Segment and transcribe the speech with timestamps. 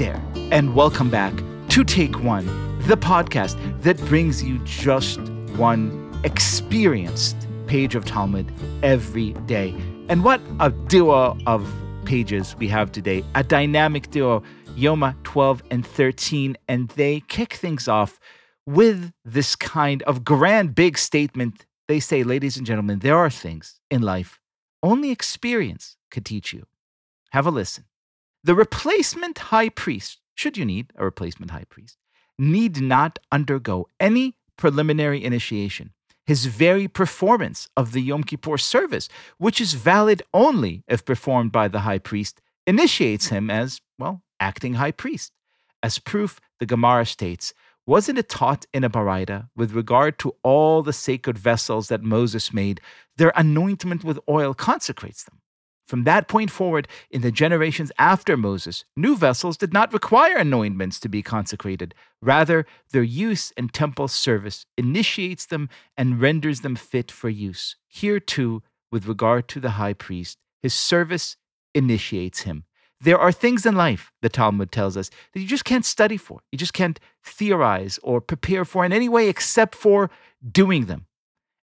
[0.00, 1.34] and welcome back
[1.70, 2.46] to Take One,
[2.86, 5.18] the podcast that brings you just
[5.56, 7.36] one experienced
[7.66, 8.52] page of Talmud
[8.84, 9.74] every day.
[10.08, 11.68] And what a duo of
[12.04, 14.44] pages we have today, a dynamic duo,
[14.76, 18.20] Yoma 12 and 13, and they kick things off
[18.66, 21.66] with this kind of grand, big statement.
[21.88, 24.38] They say, ladies and gentlemen, there are things in life
[24.80, 26.66] only experience could teach you.
[27.30, 27.82] Have a listen.
[28.44, 31.96] The replacement high priest, should you need a replacement high priest,
[32.38, 35.92] need not undergo any preliminary initiation.
[36.24, 41.68] His very performance of the Yom Kippur service, which is valid only if performed by
[41.68, 45.32] the high priest, initiates him as, well, acting high priest.
[45.82, 47.54] As proof, the Gemara states,
[47.86, 52.52] wasn't it taught in a Baraita with regard to all the sacred vessels that Moses
[52.52, 52.80] made,
[53.16, 55.40] their anointment with oil consecrates them?
[55.88, 61.00] From that point forward, in the generations after Moses, new vessels did not require anointments
[61.00, 61.94] to be consecrated.
[62.20, 67.76] Rather, their use in temple service initiates them and renders them fit for use.
[67.86, 71.38] Here, too, with regard to the high priest, his service
[71.74, 72.64] initiates him.
[73.00, 76.40] There are things in life, the Talmud tells us, that you just can't study for.
[76.52, 80.10] You just can't theorize or prepare for in any way except for
[80.52, 81.06] doing them.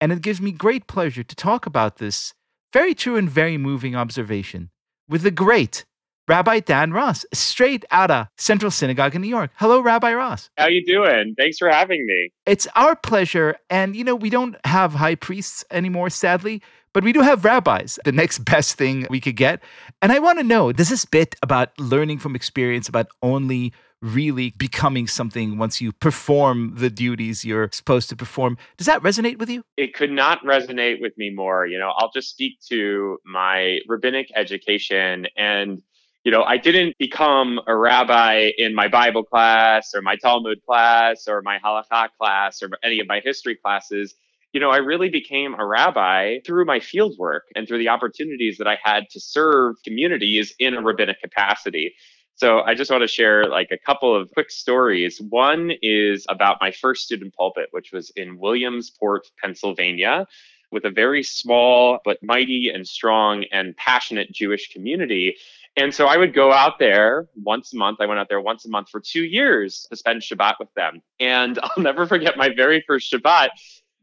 [0.00, 2.32] And it gives me great pleasure to talk about this
[2.72, 4.70] very true and very moving observation
[5.08, 5.84] with the great
[6.28, 9.52] Rabbi Dan Ross, straight out of Central Synagogue in New York.
[9.56, 10.50] Hello, Rabbi Ross.
[10.56, 11.34] How you doing?
[11.38, 12.30] Thanks for having me.
[12.46, 13.56] It's our pleasure.
[13.70, 18.00] And, you know, we don't have high priests anymore, sadly, but we do have rabbis,
[18.04, 19.62] the next best thing we could get.
[20.02, 23.72] And I want to know, does this bit about learning from experience, about only
[24.06, 28.56] really becoming something once you perform the duties you're supposed to perform.
[28.76, 29.62] Does that resonate with you?
[29.76, 31.66] It could not resonate with me more.
[31.66, 35.82] You know, I'll just speak to my rabbinic education and
[36.26, 41.28] you know, I didn't become a rabbi in my Bible class or my Talmud class
[41.28, 44.12] or my halakha class or any of my history classes.
[44.52, 48.58] You know, I really became a rabbi through my field work and through the opportunities
[48.58, 51.94] that I had to serve communities in a rabbinic capacity.
[52.36, 55.18] So I just want to share like a couple of quick stories.
[55.30, 60.26] One is about my first student pulpit, which was in Williamsport, Pennsylvania,
[60.70, 65.36] with a very small but mighty and strong and passionate Jewish community.
[65.78, 68.02] And so I would go out there once a month.
[68.02, 71.00] I went out there once a month for two years to spend Shabbat with them.
[71.18, 73.48] And I'll never forget my very first Shabbat.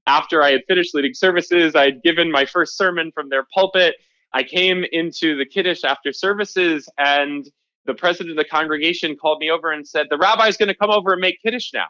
[0.07, 3.93] After I had finished leading services, I had given my first sermon from their pulpit.
[4.33, 7.47] I came into the Kiddush after services and
[7.85, 10.89] the president of the congregation called me over and said, The rabbi's going to come
[10.89, 11.87] over and make Kiddush now.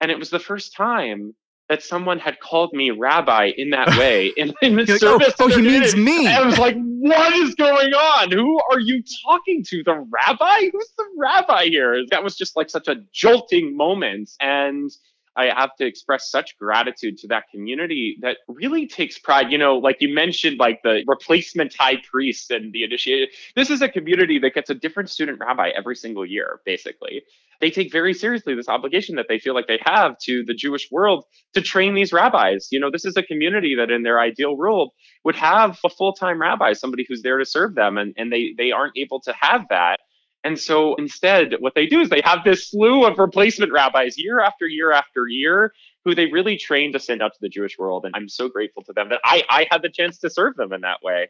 [0.00, 1.34] And it was the first time
[1.68, 5.34] that someone had called me rabbi in that way in, in the service.
[5.38, 6.26] Oh, oh he means me.
[6.26, 8.30] And I was like, what is going on?
[8.30, 9.82] Who are you talking to?
[9.82, 10.68] The rabbi?
[10.72, 12.04] Who's the rabbi here?
[12.10, 14.30] That was just like such a jolting moment.
[14.40, 14.90] And
[15.36, 19.50] I have to express such gratitude to that community that really takes pride.
[19.50, 23.30] You know, like you mentioned, like the replacement high priest and the initiated.
[23.56, 27.22] This is a community that gets a different student rabbi every single year, basically.
[27.60, 30.90] They take very seriously this obligation that they feel like they have to the Jewish
[30.90, 31.24] world
[31.54, 32.68] to train these rabbis.
[32.70, 34.90] You know, this is a community that in their ideal world
[35.24, 38.72] would have a full-time rabbi, somebody who's there to serve them, and, and they they
[38.72, 39.98] aren't able to have that.
[40.44, 44.40] And so instead, what they do is they have this slew of replacement rabbis year
[44.40, 45.72] after year after year
[46.04, 48.04] who they really train to send out to the Jewish world.
[48.04, 50.74] And I'm so grateful to them that I, I had the chance to serve them
[50.74, 51.28] in that way.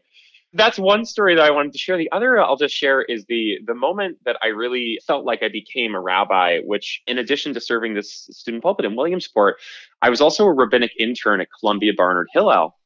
[0.52, 1.96] That's one story that I wanted to share.
[1.96, 5.48] The other I'll just share is the the moment that I really felt like I
[5.48, 9.56] became a rabbi, which in addition to serving this student pulpit in Williamsport,
[10.00, 12.76] I was also a rabbinic intern at Columbia Barnard Hillel.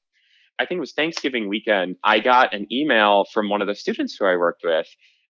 [0.58, 1.96] I think it was Thanksgiving weekend.
[2.02, 4.88] I got an email from one of the students who I worked with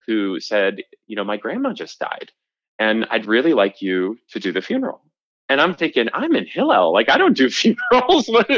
[0.08, 2.32] who said, you know, my grandma just died
[2.78, 5.02] and I'd really like you to do the funeral.
[5.50, 6.92] And I'm thinking, I'm in Hillel.
[6.92, 8.26] Like, I don't do funerals.
[8.28, 8.50] what,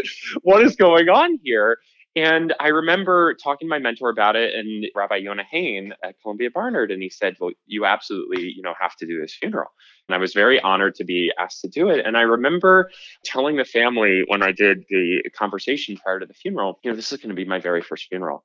[0.43, 1.79] what is going on here?
[2.17, 6.50] And I remember talking to my mentor about it and Rabbi Yonah Hain at Columbia
[6.52, 6.91] Barnard.
[6.91, 9.69] And he said, well, you absolutely, you know, have to do this funeral.
[10.08, 12.05] And I was very honored to be asked to do it.
[12.05, 12.91] And I remember
[13.25, 17.12] telling the family when I did the conversation prior to the funeral, you know, this
[17.12, 18.44] is going to be my very first funeral.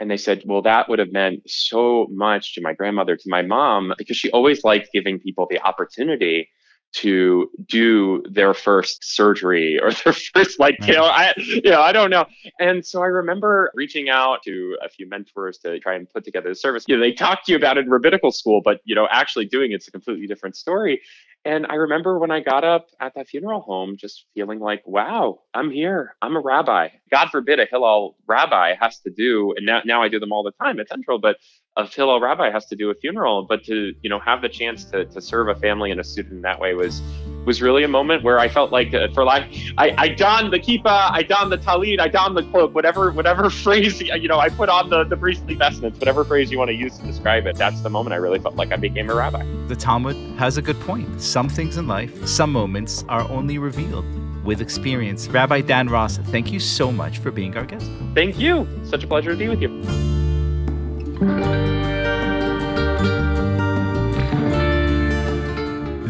[0.00, 3.42] And they said, well, that would have meant so much to my grandmother, to my
[3.42, 6.48] mom, because she always liked giving people the opportunity
[6.92, 11.92] to do their first surgery or their first like you know I you know I
[11.92, 12.26] don't know.
[12.58, 16.50] And so I remember reaching out to a few mentors to try and put together
[16.50, 16.84] the service.
[16.86, 19.46] You know they talk to you about it in rabbinical school but you know actually
[19.46, 21.00] doing it's a completely different story
[21.44, 25.40] And I remember when I got up at that funeral home, just feeling like, wow,
[25.52, 26.14] I'm here.
[26.22, 26.88] I'm a rabbi.
[27.10, 30.44] God forbid a Hillel rabbi has to do, and now, now I do them all
[30.44, 31.38] the time at Central, but
[31.76, 33.44] a Hillel rabbi has to do a funeral.
[33.48, 36.34] But to, you know, have the chance to, to serve a family and a student
[36.34, 37.02] in that way was
[37.44, 39.44] was really a moment where I felt like, uh, for like,
[39.76, 43.50] I, I donned the kippah, I donned the talit, I donned the cloak, whatever whatever
[43.64, 46.74] phrase, you know, I put on the, the priestly vestments, whatever phrase you want to
[46.74, 47.56] use to describe it.
[47.56, 49.44] That's the moment I really felt like I became a rabbi.
[49.68, 51.20] The Talmud has a good point.
[51.20, 54.04] Some things in life, some moments are only revealed
[54.44, 55.28] with experience.
[55.28, 57.88] Rabbi Dan Ross, thank you so much for being our guest.
[58.14, 58.68] Thank you.
[58.84, 59.82] Such a pleasure to be with you.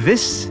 [0.03, 0.51] This